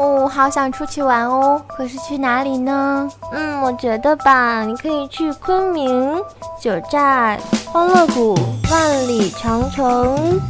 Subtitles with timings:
[0.00, 3.06] 哦，好想出去玩哦，可是去哪里呢？
[3.32, 6.16] 嗯，我觉得吧，你可以去昆明、
[6.58, 7.38] 九寨、
[7.70, 8.34] 欢乐谷、
[8.70, 10.40] 万里长城，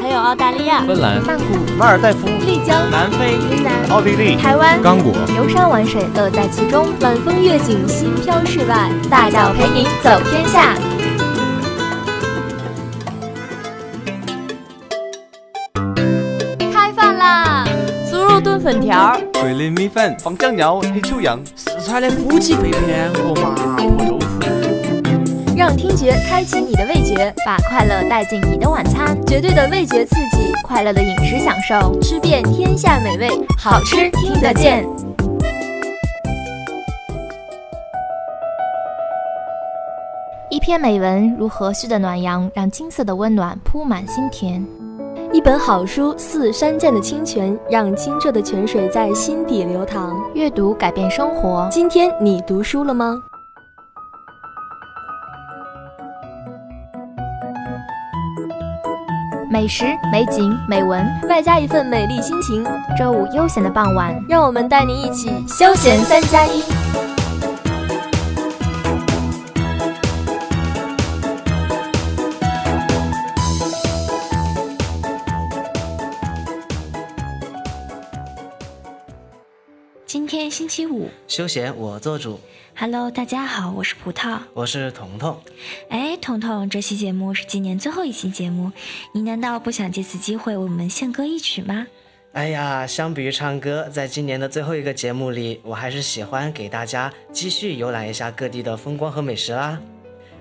[0.00, 1.44] 还有澳大利亚、芬兰、曼谷、
[1.76, 10.76] 马尔代夫、丽江、南非、云南、奥地利、台湾、刚果，游山玩水，乐在其中，晚风月景，心飘世外，大脚陪你走天下。
[18.66, 34.84] 粉条、桂林米粉、放酱料、黑秋阳、四川的夫妻肺片和麻婆豆腐，让听觉开启你的味觉，把快乐带进你的晚餐，绝对的味觉刺激，快乐的饮食享受，吃遍天下美味，好吃听得见。
[40.50, 44.60] 一篇美文如和煦的暖阳，让金色的温暖铺满心田；
[45.32, 50.16] 一本好书似山涧的清泉，让清澈的泉水在心底流淌。
[50.34, 53.22] 阅读改变生活，今天你读书了吗？
[59.50, 62.64] 美食、美景、美文，外加一份美丽心情。
[62.98, 66.62] 周五悠闲的傍晚，让我们带您一起休闲三加一。
[80.46, 82.38] 天星期五，休闲我做主。
[82.76, 85.36] Hello，大家好，我是葡萄，我是彤彤。
[85.88, 88.70] 哎，彤彤，这期节目是今年最后一期节目，
[89.10, 91.88] 你难道不想借此机会为我们献歌一曲吗？
[92.30, 99.76] 哎呀，相比于唱歌，在今年的最后一个节目里，我还是喜欢给大家继续游览一下各地的风光和美食啦。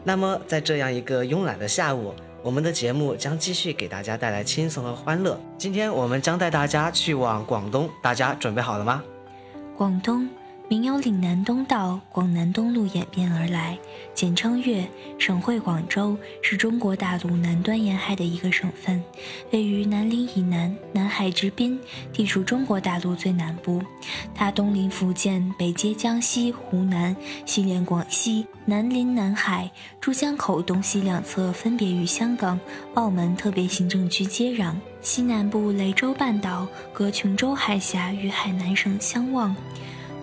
[0.04, 5.36] 那么，在这样一个慵懒的下午，我们的节目将继续给大家带来轻松和欢乐。
[5.58, 9.04] 今天我们将带大家去往广东，大家准备好了吗？
[9.78, 10.26] 广东
[10.70, 13.78] 名由岭南东道广南东路演变而来，
[14.14, 14.88] 简称粤，
[15.20, 19.04] 省会广州，是中国大陆南端沿海的一个省份，
[19.52, 21.78] 位于南岭以南，南海之滨，
[22.14, 23.84] 地处中国大陆最南部。
[24.34, 29.70] 它东临福建，北接江西、湖南，西连广西，南临南海。
[30.00, 32.60] 珠江口东西两侧分别与香港、
[32.94, 34.74] 澳门特别行政区接壤，
[35.06, 39.56] 西南部雷州半岛隔琼州海峡与海南省相望。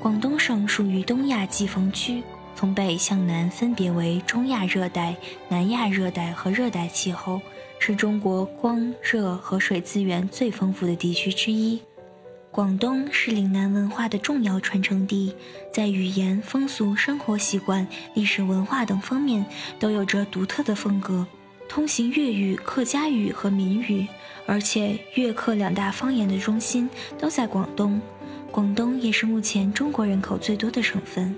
[0.01, 2.21] 广东省属于东亚季风区，
[2.57, 5.15] 从北向南分别为中亚热带、
[5.49, 7.41] 南亚热带和热带气候，
[7.79, 11.81] 是中国光、热和水资源最丰富的地区之一。
[12.51, 15.33] 广东是岭南文化的重要传承地，
[15.73, 19.47] 在语言、风俗、生活习惯、历史文化等方面
[19.79, 21.25] 都有着独特的风格，
[21.75, 24.07] 通行粤语、客家语和闽语，
[24.45, 26.87] 而且粤客两大方言的中心
[27.19, 27.99] 都在广东。
[28.51, 31.35] 广东也是目前中国人口最多的省份。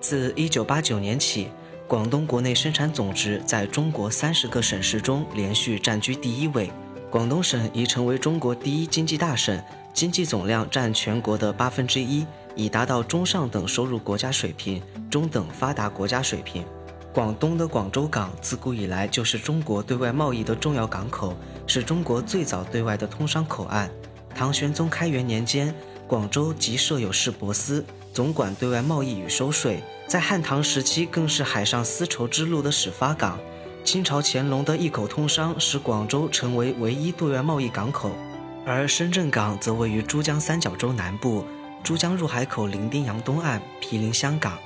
[0.00, 1.46] 自1989年起，
[1.86, 6.68] 广东国内生产总值在中国三十个省市中连续占据第一位。
[7.08, 9.62] 广东省已成为中国第一经济大省，
[9.94, 12.26] 经济总量占全国的八分之一，
[12.56, 16.64] 已达到中上等收入国家水平、中等发达国家水平。
[17.16, 21.34] 广东的广州港自古以来就是中国对外贸易的重要港口，
[21.66, 23.90] 是中国最早对外的通商口岸。
[24.34, 25.74] 唐玄宗开元年间，
[26.06, 27.82] 广州即设有市舶司，
[28.12, 29.82] 总管对外贸易与收税。
[30.06, 33.38] 在汉唐时期，更是海上丝绸之路的始发港。
[33.82, 38.10] 清朝乾隆的一口通商，使广州成为唯一对外贸易港口。
[38.66, 41.46] 而深圳港则位于珠江三角洲南部，
[41.82, 44.58] 珠江入海口伶仃洋东岸，毗邻香港。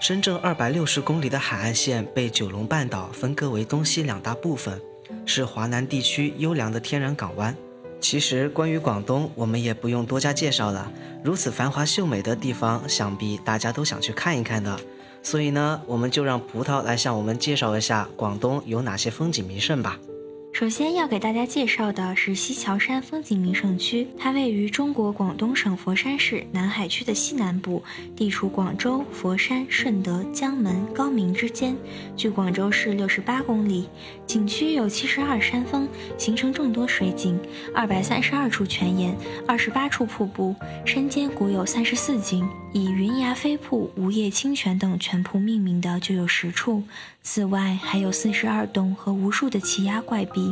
[0.00, 4.80] 深圳二百六十公里的海岸线被九龙半岛分割为东西两大部分，
[5.26, 7.54] 是华南地区优良的天然港湾。
[8.00, 10.90] 其实，关于广东，我们也不用多加介绍了。
[11.24, 14.78] 如此繁华秀美的地方，想必大家都想去看一看的。
[15.20, 19.98] 所以呢，我们就让葡萄来向我们介绍一下广东有哪些风景名胜吧。
[20.58, 27.80] 首先要给大家介绍的是西樵山风景名胜区，它位于中国广东省佛山市南海区的西南部，
[28.16, 31.76] 地处广州、佛山、顺德、江门、高明之间，
[32.16, 33.88] 距广州市六十八公里。
[34.26, 35.88] 景区有七十二山峰，
[36.18, 37.38] 形成众多水景，
[37.72, 39.16] 二百三十二处泉眼，
[39.46, 46.82] 二十八处瀑布，山间古有三十四景，以云崖飞瀑、梧叶清泉等泉瀑命名的就有十处。
[47.22, 50.47] 此外，还有四十二洞和无数的奇崖怪壁，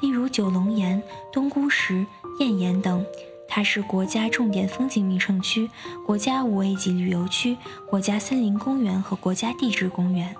[0.00, 1.02] 例如九龙岩、
[1.32, 2.06] 东姑石、
[2.40, 3.04] 燕岩等。
[3.50, 5.70] 它是国家重点风景名胜区、
[6.04, 7.56] 国家五 A 级旅游区、
[7.88, 10.36] 国家森林公园和国家地质公园。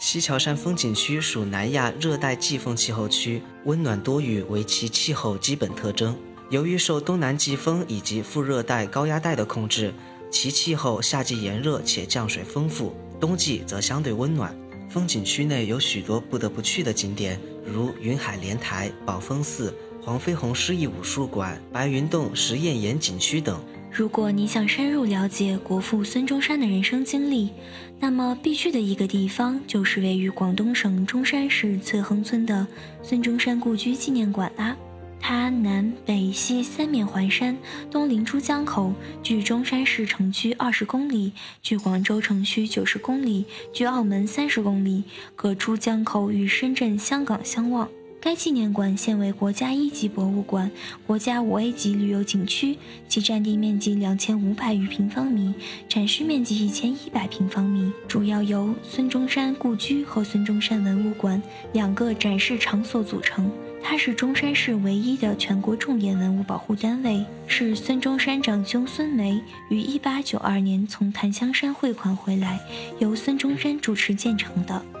[0.00, 6.16] 西樵山风景区属南亚热带季风气候区，温暖多雨为其气候基本特征。
[6.48, 9.94] 由于受东南季风以及副热带高压带的控制，
[10.28, 14.52] 其气候夏季炎热且降水丰富，冬季则相对温暖。
[14.88, 17.38] 风景区内有许多不得不去的景点，
[17.72, 23.60] 如云海莲台、宝峰寺、黄飞鸿诗意武术馆、白云洞实验岩景区等。
[23.92, 27.50] 如果你想深入了解国父孙中山的人生经历，
[27.98, 32.66] 那么必去的一个地方就是位于广东省中山市翠亨村的
[33.02, 34.76] 孙中山故居纪念馆啦。
[35.20, 37.56] 它南北西三面环山，
[37.90, 41.32] 东临珠江口，距中山市城区二十公里，
[41.62, 45.04] 距广州城区九十公里，距澳门三十公里，
[45.36, 47.88] 隔珠江口与深圳、香港相望。
[48.22, 50.70] 该纪念馆现为国家一级博物馆、
[51.06, 52.76] 国家五 A 级旅游景区，
[53.08, 55.54] 其占地面积两千五百余平方米，
[55.88, 61.40] 展示面积一千一百平方米，主要由孙中山故居和孙中山文物馆
[61.72, 63.50] 两个展示场所组成。
[63.82, 72.60] 它是中山市唯一的全国重点文物保护单位，是孙中山长兄孙眉于一八九二年从檀香山汇款回来，
[72.98, 74.99] 由孙中山主持建成的。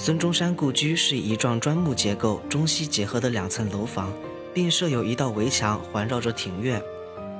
[0.00, 4.12] 孙中山故居是一幢砖木结构、中西结合的两层楼房，
[4.54, 6.80] 并设有一道围墙环绕着庭院，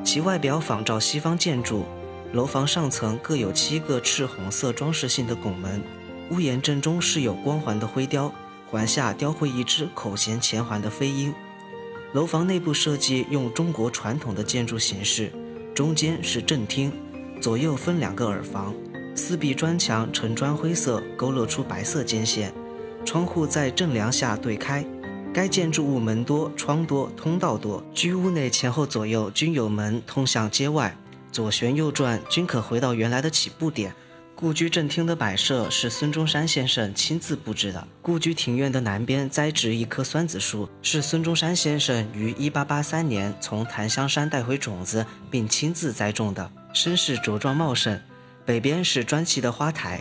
[0.05, 1.85] 其外表仿照西方建筑。
[2.33, 5.81] 楼房上层各有七个赤红色装饰性的拱门，
[6.33, 8.31] 屋檐正中饰有光环的灰雕。
[8.67, 11.33] 环下雕绘一只口衔前环的飞鹰。
[12.13, 15.33] 楼房内部设计用中国传统的建筑形式，
[15.75, 16.93] 中间是正厅，
[17.41, 18.75] 左右分两个耳房，
[19.19, 22.55] 四壁砖墙呈砖灰色，勾勒出白色间线，
[23.05, 24.87] 窗户在正梁下对开。
[25.35, 30.97] 该建筑物门多、窗多、通道多，居屋内前后左右均有门通向街外，
[31.33, 33.93] 左旋右转均可回到原来的起步点。
[34.37, 37.89] 故居正厅的摆设是孙中山先生亲自布置的。
[38.01, 48.01] 故居庭院的南边栽植一棵酸子树，是孙中山先生于1883年从檀香山带回种子并亲自栽种的，身势茁壮茂盛。
[48.49, 50.01] 北边是砖砌的花台，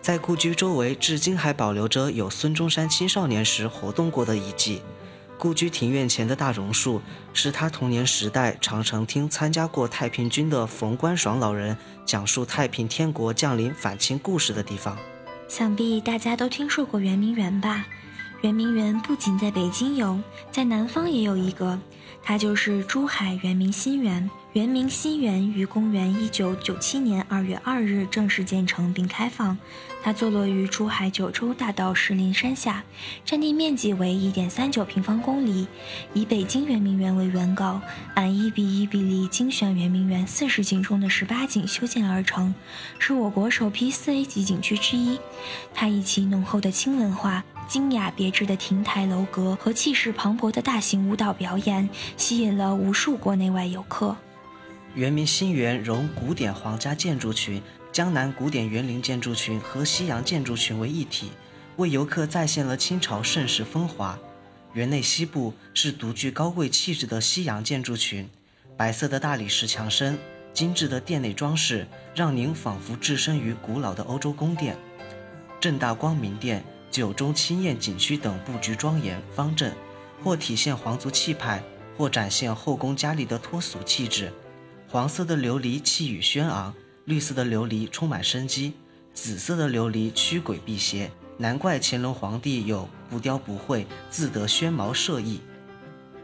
[0.00, 4.80] 在故居周围至今还保留着有孙中山青少年时活动过的遗迹。
[5.36, 7.02] 故居庭院前的大榕树，
[7.34, 14.96] 是他童年时代常常听参加过太平军的冯关爽老人讲述太平天国将领反清故事的地方。
[15.48, 17.84] 想必大家都听说过圆明园吧？
[18.42, 20.16] 圆明园不仅在北京有，
[20.52, 21.76] 在南方也有一个，
[22.22, 24.30] 它就是珠海圆明新园。
[24.54, 29.56] 圆明新园于公元一九九七年二月二日正式建成并开放。
[30.02, 32.82] 它坐落于珠海九州大道石林山下，
[33.26, 35.66] 占地面积为一点三九平方公里，
[36.14, 37.78] 以北京圆明园为原稿，
[38.14, 42.54] 按一比一比例精选圆明园四十景中的十八景修建而成，
[42.98, 45.18] 是我国首批四 A 级景区之一。
[45.74, 51.86] 它以其浓厚的清文化、精雅别致的亭台楼阁和气势磅礴的大型舞蹈表演，
[52.16, 54.16] 吸引了无数国内外游客。
[54.98, 57.62] 圆明新园融古典皇家建筑群、
[57.92, 61.30] 江南古典园林建筑群和西洋建筑群为一体，
[61.76, 64.18] 为游客再现了清朝盛世风华。
[64.72, 68.28] 园内西部是独具高贵气质的西洋建筑群，
[68.76, 70.18] 白色的大理石墙身、
[70.52, 74.76] 精致的殿内装饰，让您仿佛置身于古老的欧洲宫殿。
[75.60, 79.72] 正大光明殿、九中清晏景区等布局庄严方正，
[80.24, 81.62] 或体现皇族气派，
[81.96, 84.32] 或展现后宫佳丽的脱俗气质。
[84.90, 86.72] 黄色的琉璃气宇轩昂，
[87.04, 88.72] 绿色的琉璃充满生机，
[89.12, 91.10] 紫色的琉璃驱鬼辟邪。
[91.36, 95.40] 难怪乾隆皇帝有“不雕不绘，自得宣毛”设意。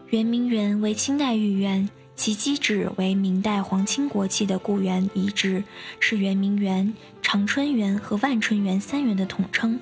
[0.09, 5.63] 圆明园为清代御园，其基址为明代皇亲国戚的故园遗址，
[6.01, 9.79] 是圆明园、长春园和万春园三园的统称。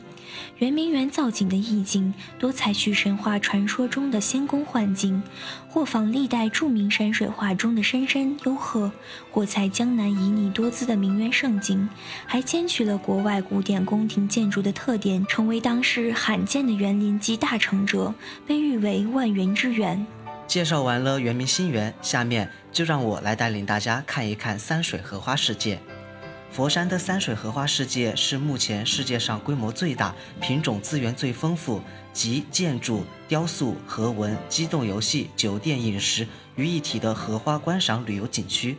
[0.59, 5.23] 圆明园造景的意境多采取神话传说中的仙宫幻境，
[5.69, 8.91] 或仿历代著名山水画中的山山幽壑，
[9.31, 11.89] 或采江南旖旎多姿的名园胜景，
[12.27, 18.15] 还兼取了国外古典宫廷建筑的特点，成为当时罕见的园林集大成者，
[18.47, 20.07] 被誉为万园之园。
[20.47, 25.81] 介绍完了圆明新园，下面就让我来带领大家看一看三水荷花世界。
[26.53, 31.81] 佛山的三水荷花世界是目前世界上规模最大、品种资源最丰富，
[32.13, 38.77] 集建筑、雕塑、河文、机动游戏、酒店、饮食于一体的荷花观赏旅游景区。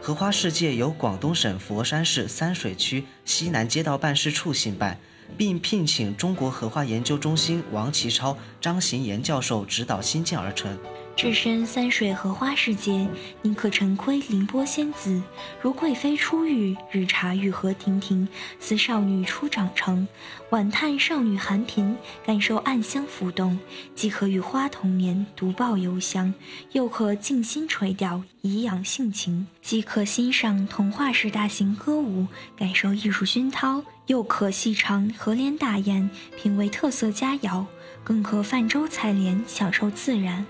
[0.00, 4.98] 荷花世界由广东省佛山市三水区西南街道办事处兴办，
[5.36, 10.76] 并聘请中国荷花研究中心王其超、张行言教授指导兴建而成。
[11.16, 13.08] 置身三水荷花世界，
[13.40, 15.22] 宁可沉窥凌波仙子。
[15.62, 18.28] 如贵妃出浴，日茶玉荷亭亭，
[18.60, 20.06] 似少女初长成。
[20.50, 23.58] 晚叹少女寒颦，感受暗香浮动，
[23.94, 26.34] 既可与花同眠，独抱幽香；
[26.72, 32.26] 又可静心垂钓，颐养性情；既可欣赏童话式大型歌舞，
[32.58, 37.64] 感受艺术熏陶；又可细尝河联大宴，品味特色佳肴；
[38.04, 40.44] 更可泛舟采莲，享受自然。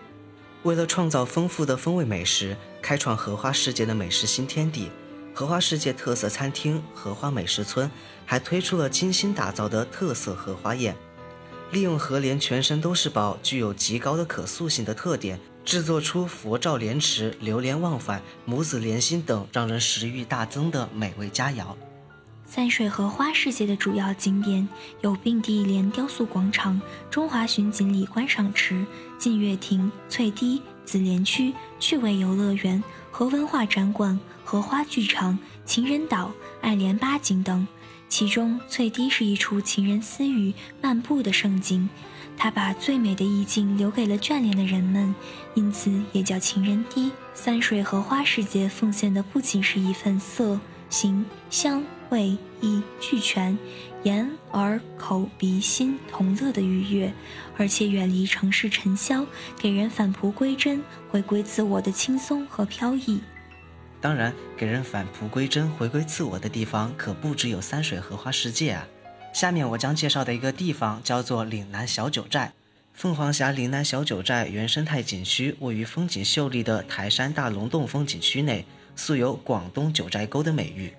[0.67, 4.91] 为了创造丰富的风味美食，开创荷花世界的美食新天地，
[5.33, 7.89] 荷花世界特色餐厅荷花美食村
[8.25, 10.97] 还推出了精心打造的特色荷花宴，
[11.71, 21.77] 利用荷莲全身都是宝、具有极高的可塑性的特点，制作出佛照莲池、流连忘返、母子连心等让人食欲大增的美味佳肴。
[22.49, 24.69] 三水荷花世界的主要景点
[25.01, 26.81] 有并蒂莲雕塑广场、
[27.11, 28.87] 中华巡锦里观赏池、
[29.19, 36.31] 晋乐亭、翠堤、紫莲区、趣味游乐园、和文化展馆、荷花剧场、情人岛、
[36.61, 37.67] 爱莲八景等。
[38.09, 41.89] 其中，翠堤是一处情人私语、漫步的胜景，
[42.37, 45.15] 它把最美的意境留给了眷恋的人们，
[45.55, 47.11] 因此也叫情人堤。
[47.35, 51.83] 三水荷花世界奉献的不仅是一份色、形、香。
[52.09, 53.59] 味意俱全，
[54.07, 57.13] 眼耳口鼻心同乐的愉悦，
[57.59, 59.27] 而且远离城市尘嚣，
[59.59, 63.21] 给人返璞归真、回归自我的轻松和飘逸。
[64.01, 68.87] 当然，给人返璞归真、回归自我的地方可不只有三水荷花世界啊。
[69.35, 72.53] 下面我将介绍的一个地方叫做岭南小九寨。
[72.95, 80.93] 凤凰峡岭南小九寨原生态景区位于风景秀丽的台山大龙洞风景区内，素有“广东九寨沟”的美誉。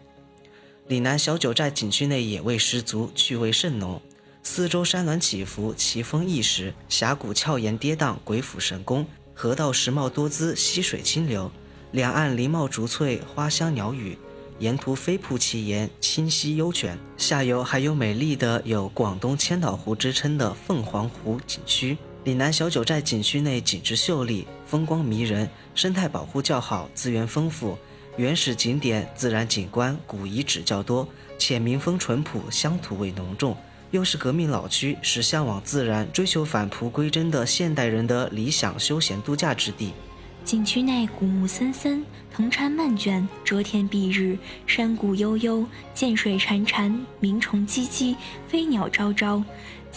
[0.88, 4.02] 岭南小九寨景区内野味十足，趣味甚浓。
[4.42, 9.04] 四周山峦起伏，奇峰异石，峡谷峭岩跌宕，鬼斧神工；
[9.34, 11.52] 河道石茂多姿，溪水清流。
[11.92, 14.18] 两岸林茂竹翠，花香鸟语，
[14.60, 16.98] 沿途飞瀑奇岩，清溪幽泉。
[17.18, 21.98] 下游还有美丽的有“广东千岛湖”之称的凤凰湖景区。
[22.24, 27.78] 岭南小九寨景区内景致秀丽，风光迷人，生态保护较好，资源丰富。
[28.18, 31.08] 原始景点、自然景观、古遗址较多，
[31.38, 33.56] 且民风淳朴，乡土味浓重，
[33.92, 39.94] 又是革命老区，是向往自然、追求返璞归真的现代人的理想休闲度假之地。
[40.44, 48.16] 景区内古木森森，藤缠漫卷，遮天蔽日，山谷悠悠，涧水潺潺，鸣虫唧唧，
[48.48, 49.44] 飞鸟昭昭。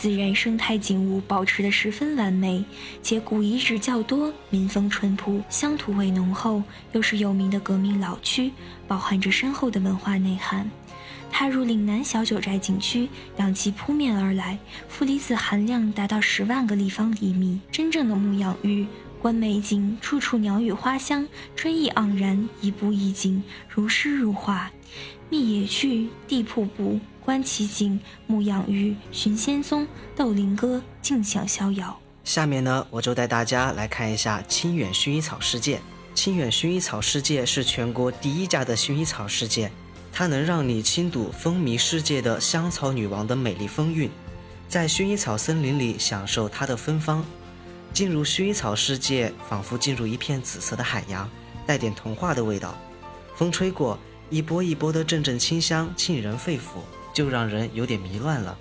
[0.01, 2.65] 自然生态景物保持得十分完美，
[3.03, 8.51] 且古遗址较多，民风淳朴，乡土味浓厚，又是有名的革命老区，
[8.89, 10.67] 饱含着深厚的文化内涵。
[11.31, 18.87] 踏入岭南小九寨景区，氧气扑面而来，负离子含量达到十万个立方厘米，真正的牧羊浴。
[19.21, 24.71] 观美景，处处鸟语花香，春意盎然，一步一景，如诗如画。
[25.29, 26.99] 觅野趣，地瀑布。
[27.23, 29.87] 观奇景，牧养鱼，寻仙踪，
[30.17, 32.01] 斗灵歌，静享逍遥。
[32.25, 35.81] 下面呢，我就带大家来看一下清远薰衣草世界。
[36.15, 39.71] 清远薰衣草世界是全国第一家的薰衣草世界，
[40.13, 44.11] 它能让你亲睹风靡世界的香草女王的美丽风韵，
[44.67, 47.23] 在薰衣草森林里享受它的芬芳。
[47.93, 51.29] 进入薰衣草世界，仿佛进入一片紫色的海洋，
[51.67, 52.75] 带点童话的味道。
[53.37, 56.83] 风吹过，一波一波的阵阵清香沁人肺腑。
[57.13, 58.57] 就让人有点迷乱了。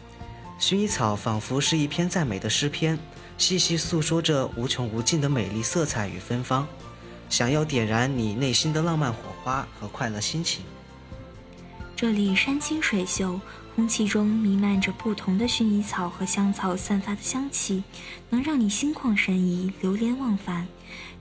[0.59, 2.97] 薰衣草仿佛是一篇赞美的诗篇，
[3.37, 6.67] 细细诉说着无穷无尽的美丽色彩与芬芳，
[7.29, 10.63] 想要点燃你内心的浪漫火花和快乐心情。
[12.01, 13.37] 这里山清水秀，
[13.75, 17.83] 空气中弥漫着不同的薰衣草和香草散发的香气，
[18.29, 20.65] 能让你心旷神怡、流连忘返。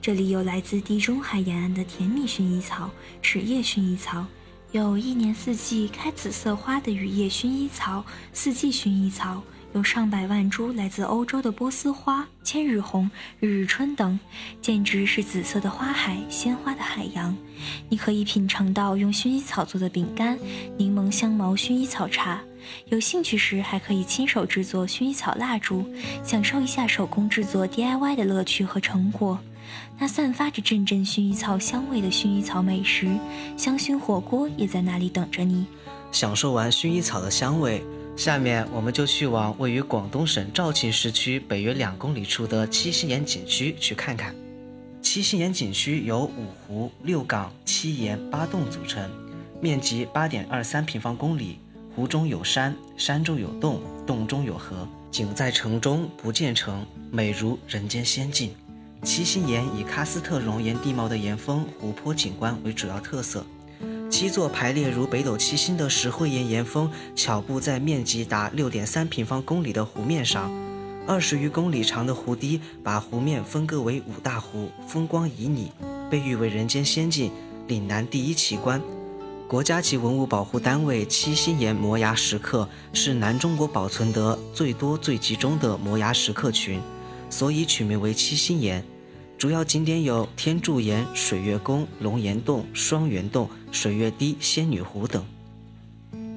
[0.01, 2.89] 这里有来自地中海沿岸的甜蜜薰衣草、
[3.21, 4.25] 齿叶薰衣草。
[4.71, 13.09] 有一年四季开紫色花的雨夜薰衣草、四季薰衣草，有上百万株来自欧洲的波斯花、千日红、
[13.39, 14.19] 日日春等，
[14.61, 17.35] 简直是紫色的花海、鲜花的海洋。
[17.87, 20.39] 你可以品尝到用薰衣草做的饼干、
[20.75, 22.41] 柠檬香茅薰衣草茶，
[22.87, 25.85] 有兴趣时还可以亲手制作薰衣草蜡烛，
[26.23, 29.37] 享受一下手工制作 DIY 的乐趣和成果。
[29.99, 33.07] 那散发着阵阵薰衣草香味的薰衣草美食，
[33.55, 35.67] 香薰火锅也在那里等着你。
[36.11, 37.83] 享受完薰衣草的香味，
[38.19, 44.35] 下面我们就去往位于广东省肇庆市区北约两公里处的七星岩景区去看看。
[45.01, 49.09] 七星岩景区由五湖六港七岩八洞组成，
[49.61, 51.59] 面积八点二三平方公里，
[51.95, 58.51] 湖中有山，山中有洞，洞中有河，景在城中不见城，美如人间仙境。
[59.01, 63.45] 七星岩以喀斯特熔岩地貌的岩峰、湖泊景观为主要特色。
[64.19, 70.51] 七座排列如北斗七星的石灰岩岩峰，巧布在面积达六点三平方公里的湖面上。
[71.07, 75.69] 二十余公里长的湖堤把湖面分割为五大湖，风光旖旎，
[76.09, 77.31] 被誉为人间仙境、
[77.69, 78.81] 岭南第一奇观。
[79.47, 86.81] 国家级文物保护单位七星岩摩崖石刻是南中国保存得最多、最集中的摩崖石刻群。
[87.29, 88.83] 所以取名为七星岩，
[89.39, 95.25] 主要景点有天柱岩、水月宫、龙岩洞、双元洞、水月堤、仙女湖等。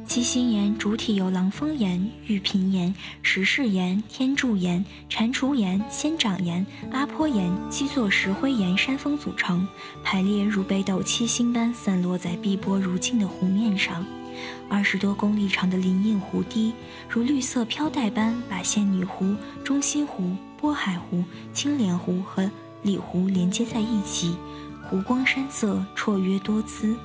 [0.07, 9.67] 七星岩主体由狼峰岩、玉屏岩、石室岩、天柱岩、蟾蜍岩、仙掌岩、阿坡岩七座石灰岩山峰组成，
[10.05, 14.07] 排列如北斗七星般散落在碧波如镜的湖面上。
[14.69, 16.73] 二十多公里长的林荫湖堤，
[17.09, 22.49] 如绿色飘带般把仙女湖、中心湖、波海湖、青莲湖和
[22.83, 24.37] 里湖连接在一起，
[24.83, 26.97] 湖光山色，绰约多姿。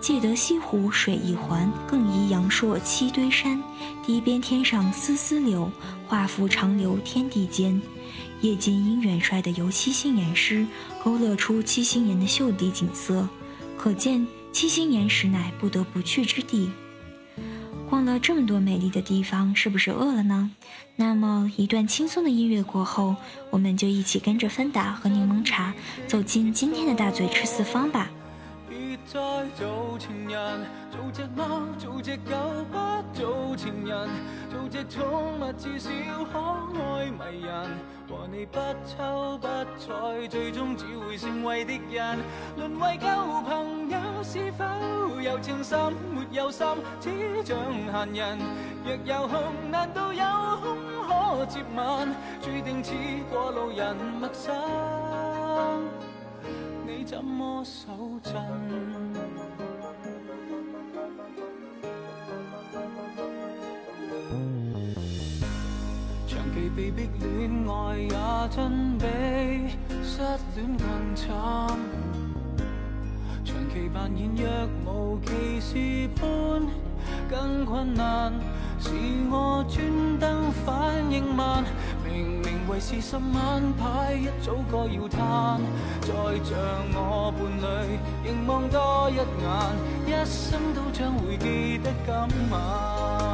[0.00, 3.62] 借得西湖水一环，更宜阳朔七堆山。
[4.04, 5.70] 堤边天上丝丝柳，
[6.06, 7.80] 画幅长流天地间。
[8.40, 10.66] 夜间因元帅的游七星岩诗，
[11.04, 13.28] 勾勒出七星岩的秀丽景色，
[13.76, 14.26] 可见。
[14.52, 16.70] 七星岩实乃不得不去之地。
[17.90, 20.52] 逛了这么多美丽的地方，是不是饿了呢？
[20.94, 23.16] 那么一段轻松的音乐过后，
[23.50, 25.74] 我们就一起跟着芬达和柠檬茶
[26.06, 28.08] 走进今天的大嘴吃四方吧。
[29.12, 29.18] 再
[29.56, 30.60] 做情人，
[30.92, 32.78] 做只猫，做只狗，不
[33.12, 34.08] 做情人，
[34.48, 35.90] 做只宠物，至少
[36.32, 36.38] 可
[36.80, 37.70] 爱迷人。
[38.10, 39.46] 和你不瞅不
[39.78, 42.18] 睬，最终只会成为敌人。
[42.56, 43.06] 沦为旧
[43.46, 44.64] 朋友，是否
[45.20, 45.92] 有情深？
[46.12, 46.66] 没有心，
[47.00, 47.10] 只
[47.44, 47.56] 像
[47.92, 48.38] 闲人。
[48.84, 50.24] 若有空，难道有
[50.60, 50.76] 空
[51.06, 52.08] 可接吻？
[52.42, 52.92] 注定似
[53.30, 54.52] 过路人，陌生。
[56.84, 57.88] 你怎么手
[58.24, 58.34] 震？
[66.80, 69.04] 被逼恋爱也真比
[70.02, 70.22] 失
[70.56, 71.28] 恋更惨。
[73.44, 74.48] 长期扮演若
[74.86, 76.62] 无其事般
[77.28, 78.32] 更困难，
[78.78, 78.90] 是
[79.30, 81.62] 我专登反应慢。
[82.02, 85.60] 明明为是十晚牌，一早该要摊。
[86.00, 86.08] 再
[86.42, 86.56] 像
[86.94, 89.22] 我伴侣，凝望多一眼，
[90.06, 93.29] 一生都将会记得今晚。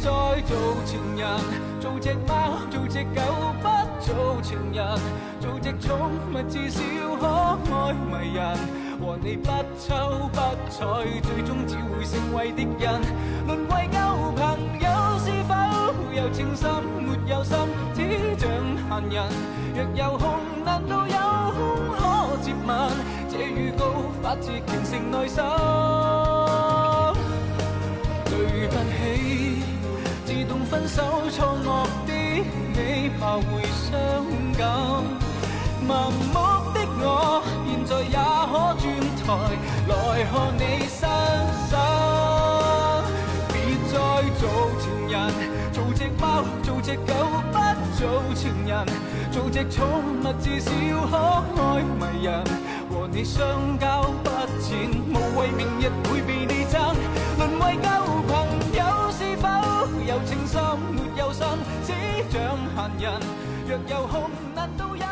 [0.00, 1.28] 再做情人，
[1.78, 3.20] 做只猫，做只狗，
[3.60, 3.68] 不
[4.00, 4.86] 做情人，
[5.40, 6.80] 做只宠物，至少
[7.18, 7.26] 可
[7.74, 8.40] 爱迷人。
[8.98, 10.38] 和你不瞅不
[10.70, 13.00] 睬，最终只会成为敌人，
[13.46, 13.98] 沦为旧
[14.36, 15.54] 朋友，是否
[16.14, 16.70] 有情深？
[16.98, 17.56] 没有心，
[17.94, 17.98] 只
[18.38, 18.48] 像
[18.88, 19.28] 闲人。
[19.74, 21.16] 若有空，难道有
[21.52, 21.60] 空
[21.96, 22.68] 可接吻？
[23.28, 23.84] 这预告
[24.22, 25.42] 发自虔诚内心。
[30.70, 33.90] 分手错愕的你，怕会伤
[34.56, 34.68] 感，
[35.84, 36.34] 盲目
[36.72, 37.42] 的我。
[37.66, 38.14] 现在也
[38.46, 38.86] 可转
[39.18, 39.26] 台
[39.88, 39.92] 来
[40.30, 41.00] 看你身
[41.68, 41.72] 上，
[43.48, 43.54] 别
[43.90, 43.92] 再
[44.38, 44.42] 做
[44.78, 45.18] 情人，
[45.72, 47.12] 做只猫，做只狗，
[47.50, 47.58] 不
[47.98, 48.86] 做情人，
[49.32, 49.84] 做只宠
[50.22, 50.70] 物，至少
[51.10, 52.44] 可爱迷人。
[52.88, 54.30] 和你相交不
[54.60, 56.94] 浅，无谓明日会被你憎，
[57.38, 57.88] 沦为旧
[58.28, 59.09] 朋友，
[60.06, 60.60] 有情深？
[60.92, 61.46] 没有心，
[61.86, 61.92] 只
[62.32, 63.20] 像闲人。
[63.68, 65.04] 若有空，难道有？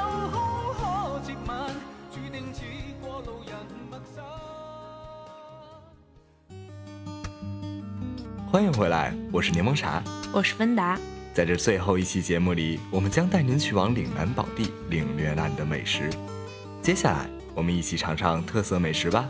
[8.51, 10.99] 欢迎回来，我是柠檬茶，我是芬达。
[11.35, 16.09] 在这最后一期节目里，我们将带您去往岭南宝地，领略那里的美食。
[16.81, 19.29] 接下来，我们一起尝尝特色美食吧。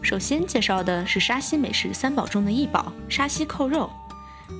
[0.00, 3.90] 首先介绍的是沙溪美食三宝中的一宝——沙溪扣肉。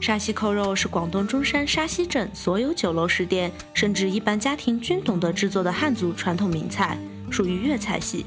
[0.01, 6.99] 沙溪扣肉是广东中山沙溪镇所有酒楼食店，甚至一般家庭均懂得制作的汉族传统名菜，
[7.31, 8.27] 属于粤菜系。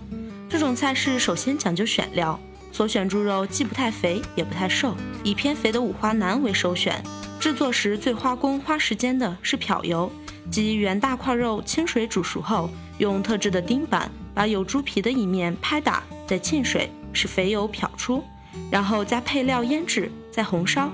[0.49, 2.39] 这种菜式首先讲究选料。
[2.69, 4.93] 所选猪肉既不太肥也不太瘦，
[5.23, 7.01] 以偏肥的五花腩为首选。
[7.39, 10.11] 制作时最花工花时间的是漂油，
[10.51, 18.23] 即原大块肉清水煮熟后，用特制的钉板把有猪皮的一面拍打，再浸水使肥油漂出，
[18.69, 20.91] 然后加配料腌制，再红烧，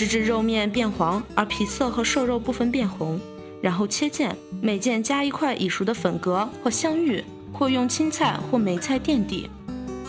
[0.00, 3.20] 直至肉面变黄，而皮色和瘦肉部分变红，
[3.60, 9.50] 然后切件，每件加一块已熟的粉格或香芋，或用青菜或梅菜垫底。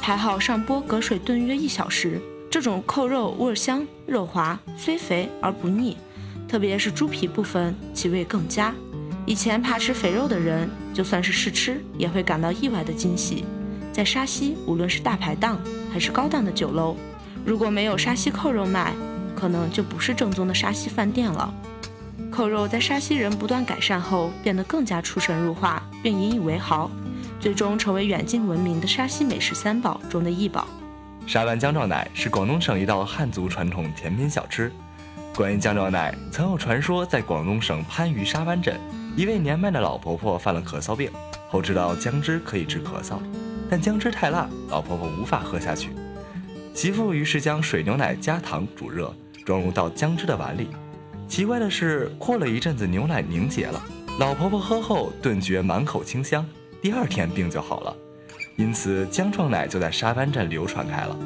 [0.02, 2.22] 排好上锅，隔水炖约一小时。
[2.50, 5.98] 这种扣肉味香，肉滑，虽肥而不腻，
[6.48, 8.74] 特别是猪皮部分，其味更佳。
[9.26, 13.44] 以前怕吃肥肉的人，就算是试吃，也会感到意外的惊喜。
[13.92, 15.60] 在沙溪，无论是大排档
[15.92, 16.96] 还是高档的酒楼，
[17.44, 18.94] 如果没有沙溪扣肉卖，
[19.42, 21.52] 可能就不是正宗的沙溪饭店了。
[22.30, 26.92] 扣肉在沙溪人不断改善后，变得更加出神入化，并引以为豪，
[27.40, 30.68] 最终成为远近闻名的沙溪美食三宝中的一宝。
[31.26, 34.72] 沙湾姜撞奶是广东省一道汉族传统甜品小吃。
[35.36, 38.80] 关于姜撞奶，曾有传说，在广东省番禺沙湾镇，
[39.18, 41.10] 一位年迈的老婆婆犯了咳嗽病，
[41.50, 43.18] 后知道姜汁可以治咳嗽，
[43.72, 45.90] 但姜汁太辣，老婆婆无法喝下去。
[46.76, 49.14] 媳妇于是将水牛奶加糖煮热，
[49.46, 50.70] 装入到姜汁的碗里。
[51.28, 53.82] 奇怪的是，过了一阵子，牛奶凝结了。
[54.20, 56.46] 老婆婆喝后顿觉满口清香，
[56.82, 57.96] 第二天病就好了。
[58.58, 61.18] 因此，姜撞奶就在沙湾镇流传开了。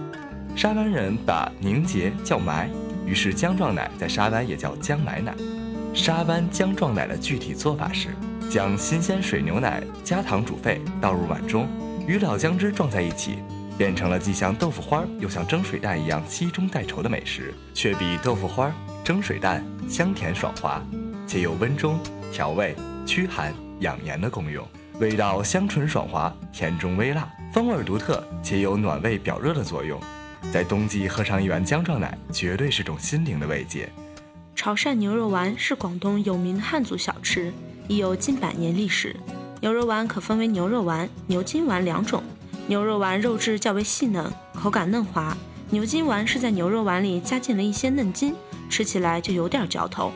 [0.56, 2.70] 沙湾人把凝结叫埋，
[3.06, 5.36] 于是姜撞奶在沙湾也叫姜埋奶。
[5.94, 8.10] 沙湾姜撞奶的具体做法是：
[8.50, 11.68] 将新鲜水牛奶加糖煮沸，倒入碗中，
[12.08, 13.40] 与老姜汁撞在一起，
[13.78, 18.74] 变成了既像豆腐花又像蒸水蛋一样稀中带稠的美食，却比豆腐花。
[19.04, 20.82] 蒸水蛋香甜爽滑，
[21.28, 22.00] 且有温中、
[22.32, 24.68] 调味、驱寒、养颜的功用，
[25.00, 30.00] 味道香醇爽滑，甜中微辣，风味独特，且有暖胃表热的作用。
[30.52, 33.88] 在冬季喝上一碗姜撞奶，绝对是种心灵的慰藉。
[34.56, 37.54] 潮汕牛肉丸是广东有名的汉族小吃，
[37.88, 39.16] 已有近百年历史。
[39.62, 42.24] 牛肉丸可分为牛肉丸、牛筋丸两种。
[42.68, 45.36] 牛肉丸肉质较为细嫩，口感嫩滑；
[45.70, 48.34] 牛筋丸是在牛肉丸里加进了一些嫩筋。
[48.68, 50.12] 吃起来就有点嚼头。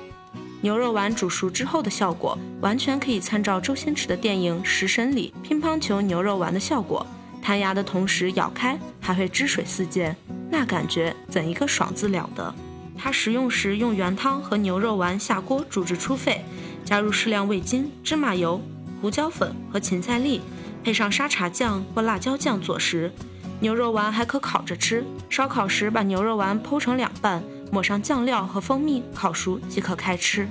[0.61, 7.05] 牛肉丸煮熟之后的效果，完全可以参照周星驰的电影《食神》里乒乓球牛肉丸的效果，
[7.41, 10.15] 弹牙的同时咬开还会汁水四溅，
[10.49, 12.53] 那感觉怎一个爽字了得！
[12.97, 16.43] 它食用时用原汤和牛肉丸下锅煮至出沸，
[16.83, 18.59] 加入适量味精、芝麻油、
[18.99, 20.41] 胡椒粉和芹菜粒，
[20.83, 23.11] 配上沙茶酱或辣椒酱佐食。
[23.59, 27.43] 牛肉丸还可烤着吃，烧烤时把牛肉丸剖成两半。
[27.71, 30.47] 抹上酱料和蜂蜜，烤熟即可开吃。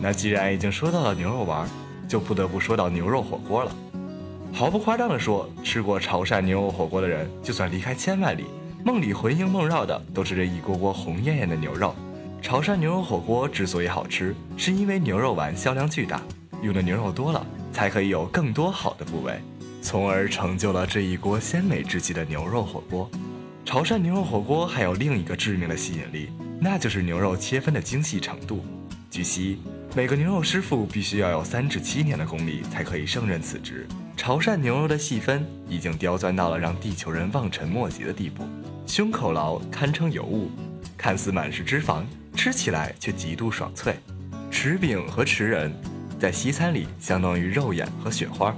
[0.00, 1.68] 那既然已经说到了牛肉丸，
[2.08, 3.70] 就不得不说到牛肉火锅了。
[4.52, 8.46] 毫不夸张地说，吃过潮汕牛肉火锅的人，就算离开千万里，
[8.84, 11.94] 梦里魂萦梦绕的都是这一锅锅红艳艳的牛肉。
[12.42, 16.20] 潮汕牛肉火锅之所以好吃，是因为牛肉丸销量巨大，
[16.62, 17.46] 用的牛肉多了，
[17.78, 19.40] 才可以有更多好的部位，
[19.80, 23.08] 从而成就了这一锅鲜美至极的牛肉火锅。
[23.64, 26.28] 潮汕牛肉火锅还有另一个致命的吸引力，
[26.60, 28.64] 那就是牛肉切分的精细程度。
[29.12, 29.60] 据悉，
[29.94, 33.86] 每个牛肉师傅必须要有三至七年的功力才可以胜任此职。
[34.16, 38.44] 潮汕牛肉的细分已经刁钻到了让地球人望尘莫及的地步，
[38.88, 40.50] 胸口牢堪称尤物，
[40.96, 42.02] 看似满是脂肪，
[42.34, 43.94] 吃起来却极度爽脆。
[44.50, 45.72] 匙柄和匙仁
[46.18, 48.52] 在西餐里相当于肉眼和雪花，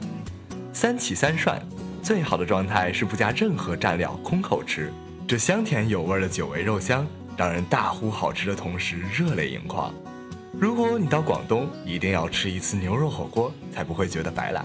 [0.72, 1.60] 三起三涮。
[2.02, 4.90] 最好的状态是不加任何蘸料，空口吃。
[5.28, 9.92] 这香甜有味的久违肉香，让人大呼好吃的同时热泪盈眶。
[10.58, 14.64] 如果你到广东，一定要吃一次牛肉火锅，才不会觉得白来。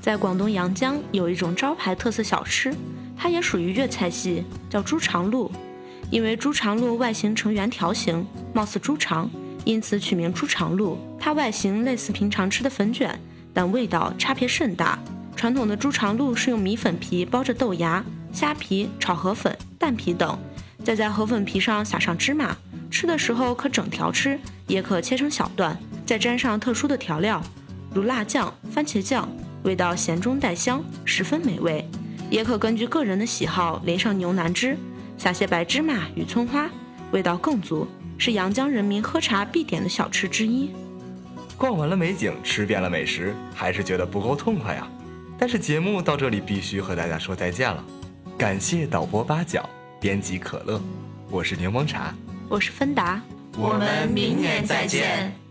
[0.00, 2.72] 在广东阳江有一种招牌特色小吃，
[3.16, 5.50] 它也属于粤菜系，叫猪肠鹿。
[6.12, 8.24] 因为猪肠鹿外形呈圆条形，
[8.54, 9.28] 貌似猪肠，
[9.66, 10.96] 因此取名猪肠鹿。
[11.18, 13.20] 它外形类似平常吃的粉卷，
[13.52, 14.98] 但味道差别甚大。
[15.34, 18.02] 传统的猪肠鹿是用米粉皮包着豆芽、
[18.32, 20.38] 虾皮、炒河粉、蛋皮等，
[20.82, 22.56] 再在河粉皮上撒上芝麻。
[22.90, 25.76] 吃的时候可整条吃，也可切成小段，
[26.06, 27.42] 再沾上特殊的调料，
[27.92, 29.28] 如辣酱、番茄酱，
[29.64, 31.86] 味道咸中带香，十分美味。
[32.30, 34.78] 也可根据个人的喜好淋上牛腩汁，
[35.18, 36.70] 撒些白芝麻与葱花，
[37.10, 37.86] 味道更足，
[38.18, 40.70] 是阳江人民喝茶必点的小吃之一。
[41.56, 44.86] 逛完了美景，吃遍了美食，还是觉得不够痛快呀。
[45.38, 47.84] 但是节目到这里必须和大家说再见了，
[48.36, 49.68] 感谢导播八角，
[50.00, 50.80] 编辑可乐，
[51.30, 52.14] 我是柠檬茶，
[52.48, 53.20] 我是芬达，
[53.58, 55.45] 我们明年再见。